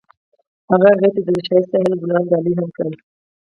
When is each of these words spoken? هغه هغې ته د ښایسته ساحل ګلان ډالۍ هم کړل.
هغه 0.71 0.87
هغې 0.93 1.09
ته 1.15 1.21
د 1.25 1.29
ښایسته 1.47 1.69
ساحل 1.81 1.93
ګلان 2.01 2.23
ډالۍ 2.31 2.53
هم 2.57 2.69
کړل. 2.75 2.93